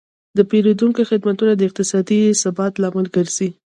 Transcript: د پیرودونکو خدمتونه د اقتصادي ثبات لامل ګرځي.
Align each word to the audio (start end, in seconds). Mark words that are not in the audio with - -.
د 0.37 0.39
پیرودونکو 0.49 1.01
خدمتونه 1.11 1.51
د 1.55 1.61
اقتصادي 1.69 2.19
ثبات 2.41 2.73
لامل 2.81 3.07
ګرځي. 3.15 3.49